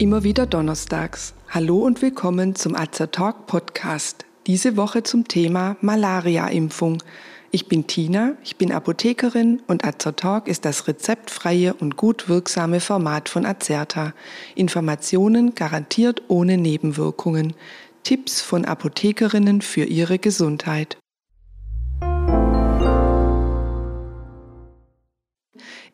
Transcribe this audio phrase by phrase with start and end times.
[0.00, 1.34] Immer wieder donnerstags.
[1.50, 4.24] Hallo und willkommen zum Azer Talk Podcast.
[4.46, 7.02] Diese Woche zum Thema Malaria-Impfung.
[7.50, 12.80] Ich bin Tina, ich bin Apothekerin und Azer Talk ist das rezeptfreie und gut wirksame
[12.80, 14.14] Format von Azerta.
[14.54, 17.52] Informationen garantiert ohne Nebenwirkungen.
[18.02, 20.96] Tipps von Apothekerinnen für ihre Gesundheit.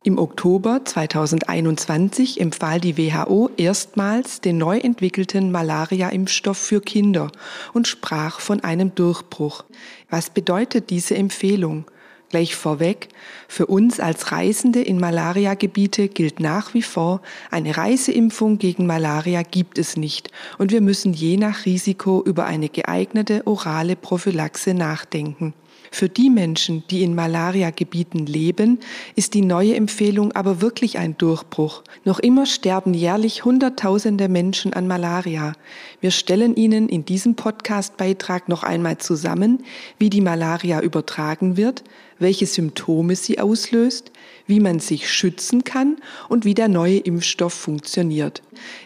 [0.07, 7.33] Im Oktober 2021 empfahl die WHO erstmals den neu entwickelten Malaria-Impfstoff für Kinder
[7.73, 9.65] und sprach von einem Durchbruch.
[10.09, 11.87] Was bedeutet diese Empfehlung?
[12.29, 13.09] Gleich vorweg,
[13.49, 19.77] für uns als Reisende in Malaria-Gebiete gilt nach wie vor, eine Reiseimpfung gegen Malaria gibt
[19.77, 25.53] es nicht und wir müssen je nach Risiko über eine geeignete orale Prophylaxe nachdenken.
[25.91, 28.79] Für die Menschen, die in Malaria-Gebieten leben,
[29.15, 31.83] ist die neue Empfehlung aber wirklich ein Durchbruch.
[32.05, 35.55] Noch immer sterben jährlich Hunderttausende Menschen an Malaria.
[36.01, 39.65] Wir stellen Ihnen in diesem Podcast-Beitrag noch einmal zusammen,
[39.99, 41.85] wie die Malaria übertragen wird,
[42.19, 44.11] welche Symptome sie auslöst,
[44.47, 45.97] wie man sich schützen kann
[46.29, 48.43] und wie der neue Impfstoff funktioniert.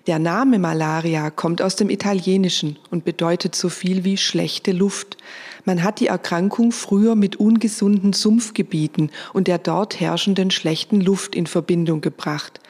[0.07, 5.17] Der Name Malaria kommt aus dem Italienischen und bedeutet so viel wie schlechte Luft.
[5.65, 11.47] Man hat die Erkrankung früher mit ungesunden Sumpfgebieten und der dort herrschenden schlechten Luft in
[11.47, 12.61] Verbindung gebracht.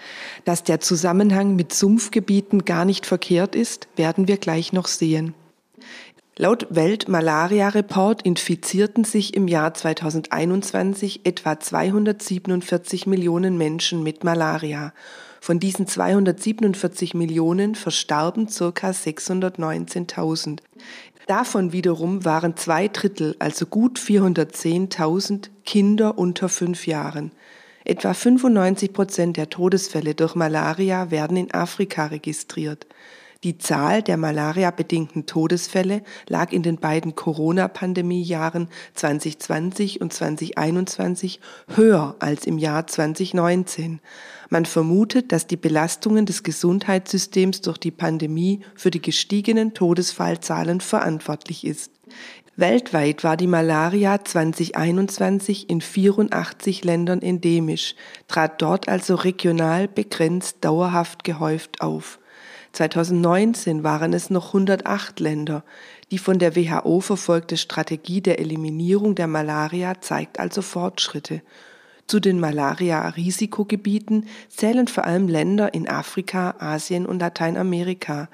[0.44, 5.34] Dass der Zusammenhang mit Sumpfgebieten gar nicht verkehrt ist, werden wir gleich noch sehen.
[6.36, 14.94] Laut Weltmalaria-Report infizierten sich im Jahr 2021 etwa 247 Millionen Menschen mit Malaria.
[15.42, 18.90] Von diesen 247 Millionen verstarben ca.
[18.90, 20.60] 619.000.
[21.30, 27.30] Davon wiederum waren zwei Drittel, also gut 410.000 Kinder unter fünf Jahren.
[27.84, 32.84] Etwa 95 Prozent der Todesfälle durch Malaria werden in Afrika registriert.
[33.42, 41.40] Die Zahl der malariabedingten Todesfälle lag in den beiden Corona-Pandemiejahren 2020 und 2021
[41.74, 44.00] höher als im Jahr 2019.
[44.50, 51.66] Man vermutet, dass die Belastungen des Gesundheitssystems durch die Pandemie für die gestiegenen Todesfallzahlen verantwortlich
[51.66, 51.92] ist.
[52.56, 57.94] Weltweit war die Malaria 2021 in 84 Ländern endemisch,
[58.28, 62.18] trat dort also regional begrenzt dauerhaft gehäuft auf.
[62.72, 65.64] 2019 waren es noch 108 Länder.
[66.10, 71.42] Die von der WHO verfolgte Strategie der Eliminierung der Malaria zeigt also Fortschritte.
[72.06, 78.28] Zu den Malaria-Risikogebieten zählen vor allem Länder in Afrika, Asien und Lateinamerika.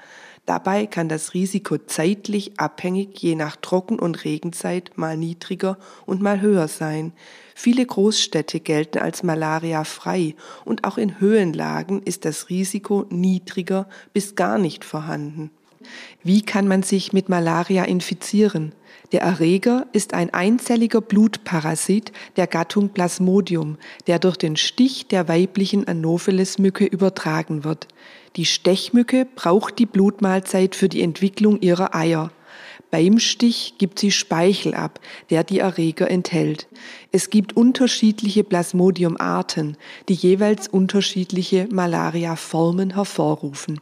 [0.47, 6.39] Dabei kann das Risiko zeitlich abhängig je nach Trocken- und Regenzeit mal niedriger und mal
[6.39, 7.11] höher sein.
[7.53, 14.57] Viele Großstädte gelten als malariafrei und auch in Höhenlagen ist das Risiko niedriger bis gar
[14.57, 15.51] nicht vorhanden.
[16.23, 18.71] Wie kann man sich mit Malaria infizieren?
[19.11, 23.77] Der Erreger ist ein einzelliger Blutparasit der Gattung Plasmodium,
[24.07, 27.87] der durch den Stich der weiblichen Anopheles-Mücke übertragen wird.
[28.37, 32.31] Die Stechmücke braucht die Blutmahlzeit für die Entwicklung ihrer Eier.
[32.91, 34.99] Beim Stich gibt sie Speichel ab,
[35.31, 36.67] der die Erreger enthält.
[37.11, 39.75] Es gibt unterschiedliche Plasmodium-Arten,
[40.07, 43.81] die jeweils unterschiedliche Malaria-Formen hervorrufen.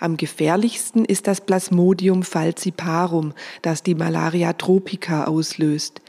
[0.00, 3.32] Am gefährlichsten ist das Plasmodium falciparum,
[3.62, 6.02] das die Malaria tropica auslöst.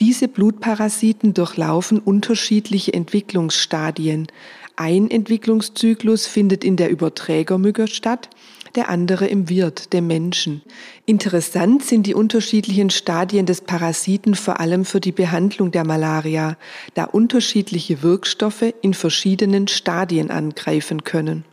[0.00, 4.28] Diese Blutparasiten durchlaufen unterschiedliche Entwicklungsstadien.
[4.76, 8.28] Ein Entwicklungszyklus findet in der Überträgermücke statt,
[8.74, 10.62] der andere im Wirt, dem Menschen.
[11.06, 16.56] Interessant sind die unterschiedlichen Stadien des Parasiten vor allem für die Behandlung der Malaria,
[16.94, 21.44] da unterschiedliche Wirkstoffe in verschiedenen Stadien angreifen können.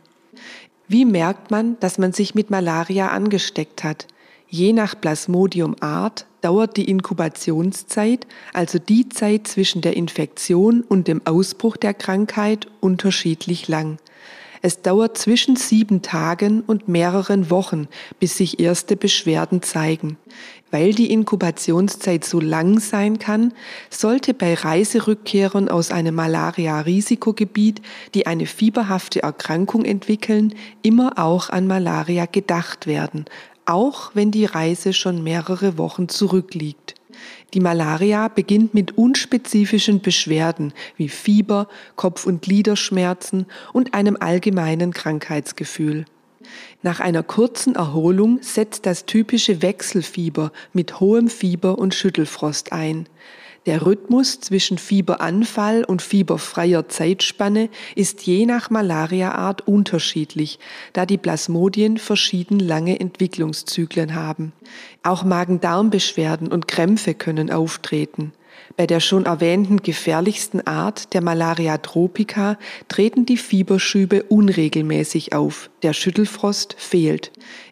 [0.88, 4.08] Wie merkt man, dass man sich mit Malaria angesteckt hat?
[4.48, 11.76] Je nach Plasmodium-Art dauert die Inkubationszeit, also die Zeit zwischen der Infektion und dem Ausbruch
[11.76, 13.98] der Krankheit, unterschiedlich lang.
[14.64, 17.88] Es dauert zwischen sieben Tagen und mehreren Wochen,
[18.20, 20.18] bis sich erste Beschwerden zeigen.
[20.70, 23.52] Weil die Inkubationszeit so lang sein kann,
[23.90, 27.82] sollte bei Reiserückkehrern aus einem Malaria-Risikogebiet,
[28.14, 33.24] die eine fieberhafte Erkrankung entwickeln, immer auch an Malaria gedacht werden,
[33.64, 36.94] auch wenn die Reise schon mehrere Wochen zurückliegt.
[37.54, 46.06] Die Malaria beginnt mit unspezifischen Beschwerden wie Fieber, Kopf- und Gliederschmerzen und einem allgemeinen Krankheitsgefühl.
[46.82, 53.06] Nach einer kurzen Erholung setzt das typische Wechselfieber mit hohem Fieber und Schüttelfrost ein.
[53.64, 60.58] Der Rhythmus zwischen Fieberanfall und fieberfreier Zeitspanne ist je nach Malariaart unterschiedlich,
[60.92, 64.52] da die Plasmodien verschieden lange Entwicklungszyklen haben.
[65.04, 68.32] Auch Magen-Darm-Beschwerden und Krämpfe können auftreten.
[68.76, 75.70] Bei der schon erwähnten gefährlichsten Art, der Malaria tropica, treten die Fieberschübe unregelmäßig auf.
[75.84, 77.30] Der Schüttelfrost fehlt.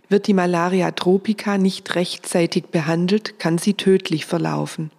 [0.09, 4.93] Wird die Malaria tropica nicht rechtzeitig behandelt, kann sie tödlich verlaufen.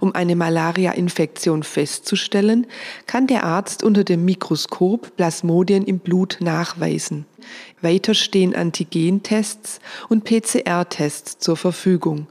[0.00, 2.66] Um eine Malaria-Infektion festzustellen,
[3.06, 7.26] kann der Arzt unter dem Mikroskop Plasmodien im Blut nachweisen.
[7.80, 12.26] Weiter stehen Antigentests und PCR-Tests zur Verfügung.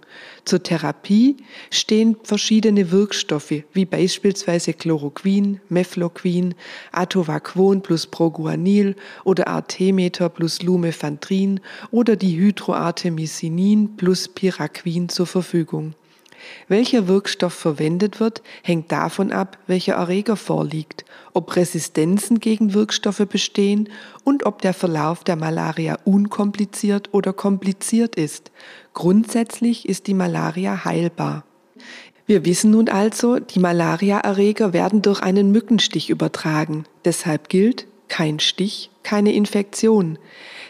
[0.46, 1.38] Zur Therapie
[1.72, 6.56] stehen verschiedene Wirkstoffe wie beispielsweise Chloroquin, Mefloquin,
[6.92, 11.62] Atovaquon plus Proguanil oder Artemeter plus Lumefantrine
[11.92, 15.96] oder die Hydroartemisinin plus Piraquin zur Verfügung.
[16.68, 23.90] Welcher Wirkstoff verwendet wird, hängt davon ab, welcher Erreger vorliegt, ob Resistenzen gegen Wirkstoffe bestehen
[24.24, 28.52] und ob der Verlauf der Malaria unkompliziert oder kompliziert ist.
[28.94, 31.44] Grundsätzlich ist die Malaria heilbar.
[32.26, 36.84] Wir wissen nun also, die Malariaerreger werden durch einen Mückenstich übertragen.
[37.06, 40.20] Deshalb gilt, kein Stich, keine Infektion.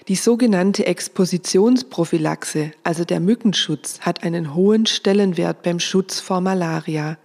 [0.08, 7.18] Die sogenannte Expositionsprophylaxe, also der Mückenschutz, hat einen hohen Stellenwert beim Schutz vor Malaria.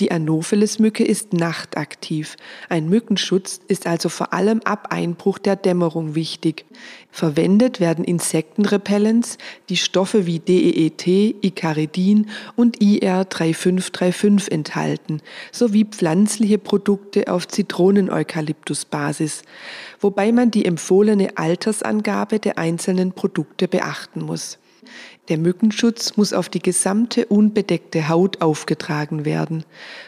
[0.00, 2.36] Die Anopheles-Mücke ist nachtaktiv.
[2.68, 6.64] Ein Mückenschutz ist also vor allem ab Einbruch der Dämmerung wichtig.
[7.10, 9.36] Verwendet werden Insektenrepellents,
[9.68, 11.06] die Stoffe wie DEET,
[11.44, 15.20] Icaridin und IR3535 enthalten,
[15.52, 19.42] sowie pflanzliche Produkte auf Zitronen-Eukalyptus-Basis,
[20.00, 24.58] wobei man die empfohlene Altersangabe der einzelnen Produkte beachten muss.
[25.28, 29.64] Der Mückenschutz muss auf die gesamte unbedeckte Haut aufgetragen werden.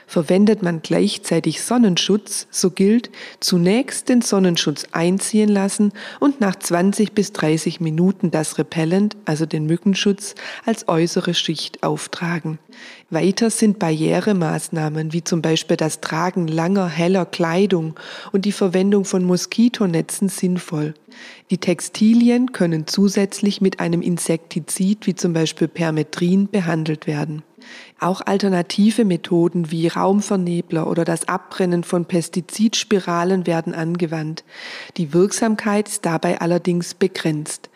[0.08, 7.32] Verwendet man gleichzeitig Sonnenschutz, so gilt zunächst den Sonnenschutz einziehen lassen und nach 20 bis
[7.32, 10.34] 30 Minuten das Repellent, also den Mückenschutz,
[10.66, 12.58] als äußere Schicht auftragen.
[13.14, 17.94] Weiter sind Barrieremaßnahmen wie zum Beispiel das Tragen langer, heller Kleidung
[18.32, 20.94] und die Verwendung von Moskitonetzen sinnvoll.
[21.50, 27.42] Die Textilien können zusätzlich mit einem Insektizid wie zum Beispiel Permetrin behandelt werden.
[27.98, 34.44] Auch alternative Methoden wie Raumvernebler oder das Abbrennen von Pestizidspiralen werden angewandt.
[34.96, 37.70] Die Wirksamkeit ist dabei allerdings begrenzt.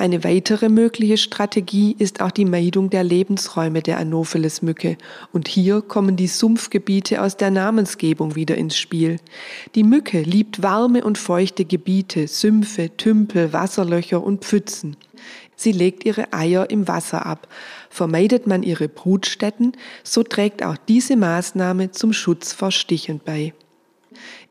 [0.00, 4.96] Eine weitere mögliche Strategie ist auch die Meidung der Lebensräume der Anopheles-Mücke.
[5.30, 9.18] Und hier kommen die Sumpfgebiete aus der Namensgebung wieder ins Spiel.
[9.74, 14.96] Die Mücke liebt warme und feuchte Gebiete, Sümpfe, Tümpel, Wasserlöcher und Pfützen.
[15.54, 17.46] Sie legt ihre Eier im Wasser ab.
[17.90, 23.52] Vermeidet man ihre Brutstätten, so trägt auch diese Maßnahme zum Schutz vor Stichen bei.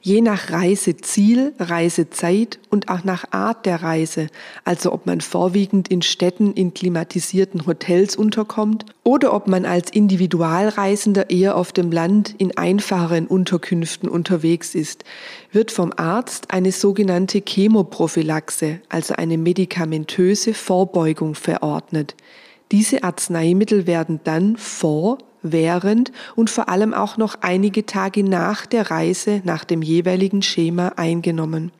[0.01, 4.27] Je nach Reiseziel, Reisezeit und auch nach Art der Reise,
[4.63, 11.29] also ob man vorwiegend in Städten in klimatisierten Hotels unterkommt oder ob man als Individualreisender
[11.29, 15.03] eher auf dem Land in einfacheren Unterkünften unterwegs ist,
[15.51, 22.15] wird vom Arzt eine sogenannte Chemoprophylaxe, also eine medikamentöse Vorbeugung verordnet.
[22.71, 28.91] Diese Arzneimittel werden dann vor während und vor allem auch noch einige Tage nach der
[28.91, 31.71] Reise nach dem jeweiligen Schema eingenommen.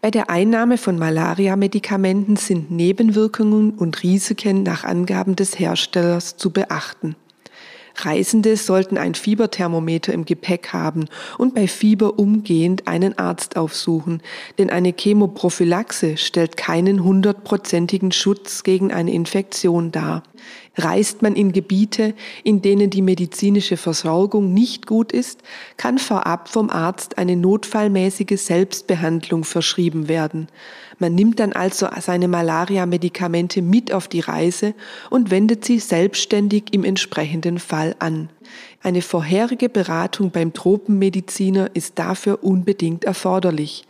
[0.00, 7.16] Bei der Einnahme von Malaria-Medikamenten sind Nebenwirkungen und Risiken nach Angaben des Herstellers zu beachten.
[8.04, 11.06] Reisende sollten ein Fieberthermometer im Gepäck haben
[11.36, 14.22] und bei Fieber umgehend einen Arzt aufsuchen,
[14.58, 20.22] denn eine Chemoprophylaxe stellt keinen hundertprozentigen Schutz gegen eine Infektion dar.
[20.78, 25.42] Reist man in Gebiete, in denen die medizinische Versorgung nicht gut ist,
[25.76, 30.48] kann vorab vom Arzt eine notfallmäßige Selbstbehandlung verschrieben werden.
[30.98, 34.74] Man nimmt dann also seine Malaria-Medikamente mit auf die Reise
[35.10, 38.28] und wendet sie selbstständig im entsprechenden Fall an.
[38.82, 43.84] Eine vorherige Beratung beim Tropenmediziner ist dafür unbedingt erforderlich.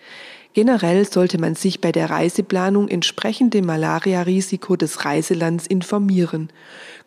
[0.59, 6.49] Generell sollte man sich bei der Reiseplanung entsprechend dem Malaria-Risiko des Reiselands informieren.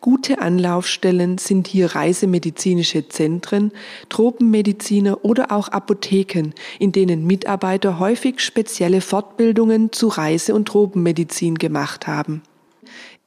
[0.00, 3.72] Gute Anlaufstellen sind hier reisemedizinische Zentren,
[4.08, 12.06] Tropenmediziner oder auch Apotheken, in denen Mitarbeiter häufig spezielle Fortbildungen zu Reise- und Tropenmedizin gemacht
[12.06, 12.40] haben.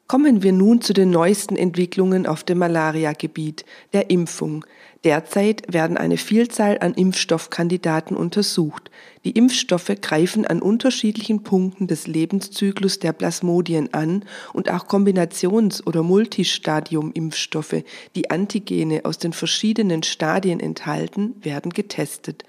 [0.07, 3.63] Kommen wir nun zu den neuesten Entwicklungen auf dem Malaria-Gebiet,
[3.93, 4.65] der Impfung.
[5.05, 8.89] Derzeit werden eine Vielzahl an Impfstoffkandidaten untersucht.
[9.23, 16.01] Die Impfstoffe greifen an unterschiedlichen Punkten des Lebenszyklus der Plasmodien an und auch Kombinations- oder
[16.01, 17.83] Multistadium-Impfstoffe,
[18.15, 22.43] die Antigene aus den verschiedenen Stadien enthalten, werden getestet.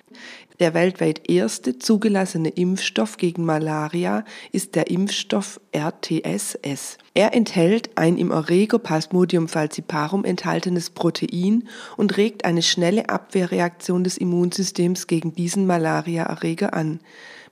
[0.59, 6.97] Der weltweit erste zugelassene Impfstoff gegen Malaria ist der Impfstoff RTSS.
[7.13, 14.17] Er enthält ein im Erreger Plasmodium falciparum enthaltenes Protein und regt eine schnelle Abwehrreaktion des
[14.17, 17.01] Immunsystems gegen diesen Malariaerreger an.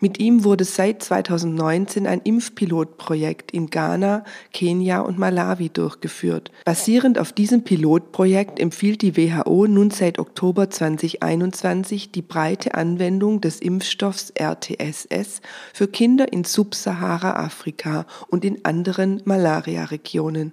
[0.01, 6.51] Mit ihm wurde seit 2019 ein Impfpilotprojekt in Ghana, Kenia und Malawi durchgeführt.
[6.67, 13.61] Basierend auf diesem Pilotprojekt empfiehlt die WHO nun seit Oktober 2021 die breite Anwendung des
[13.61, 15.41] Impfstoffs RTSS
[15.73, 20.53] für Kinder in Subsahara-Afrika und in anderen Malaria-Regionen.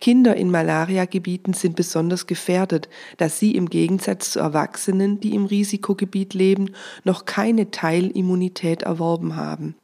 [0.00, 2.88] Kinder in Malariagebieten sind besonders gefährdet,
[3.18, 6.70] da sie im Gegensatz zu Erwachsenen, die im Risikogebiet leben,
[7.04, 9.74] noch keine Teilimmunität erworben haben.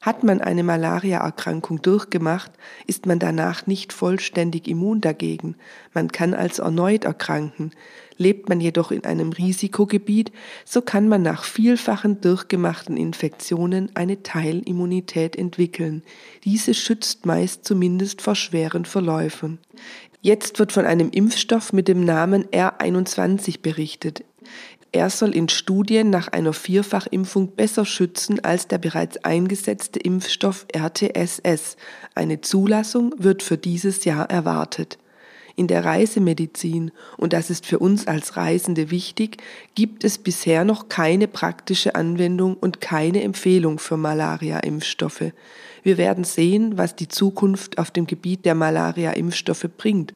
[0.00, 2.50] Hat man eine Malariaerkrankung durchgemacht,
[2.86, 5.54] ist man danach nicht vollständig immun dagegen.
[5.92, 7.72] Man kann also erneut erkranken.
[8.18, 10.32] Lebt man jedoch in einem Risikogebiet,
[10.64, 16.02] so kann man nach vielfachen durchgemachten Infektionen eine Teilimmunität entwickeln.
[16.44, 19.58] Diese schützt meist zumindest vor schweren Verläufen.
[20.20, 24.24] Jetzt wird von einem Impfstoff mit dem Namen R21 berichtet.
[24.90, 31.76] Er soll in Studien nach einer Vierfachimpfung besser schützen als der bereits eingesetzte Impfstoff RTSS.
[32.14, 34.98] Eine Zulassung wird für dieses Jahr erwartet.
[35.58, 39.38] In der Reisemedizin, und das ist für uns als Reisende wichtig,
[39.74, 45.32] gibt es bisher noch keine praktische Anwendung und keine Empfehlung für Malaria-Impfstoffe.
[45.82, 50.14] Wir werden sehen, was die Zukunft auf dem Gebiet der Malaria-Impfstoffe bringt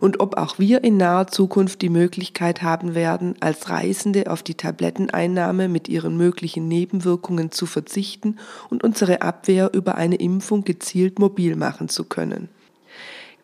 [0.00, 4.56] und ob auch wir in naher Zukunft die Möglichkeit haben werden, als Reisende auf die
[4.56, 11.54] Tabletteneinnahme mit ihren möglichen Nebenwirkungen zu verzichten und unsere Abwehr über eine Impfung gezielt mobil
[11.54, 12.48] machen zu können.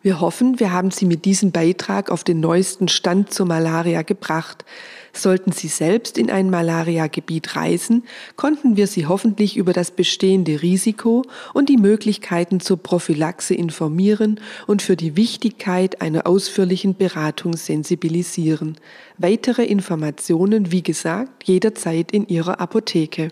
[0.01, 4.63] Wir hoffen, wir haben Sie mit diesem Beitrag auf den neuesten Stand zur Malaria gebracht.
[5.11, 8.03] Sollten Sie selbst in ein Malaria-Gebiet reisen,
[8.37, 14.81] konnten wir Sie hoffentlich über das bestehende Risiko und die Möglichkeiten zur Prophylaxe informieren und
[14.81, 18.77] für die Wichtigkeit einer ausführlichen Beratung sensibilisieren.
[19.17, 23.31] Weitere Informationen, wie gesagt, jederzeit in Ihrer Apotheke.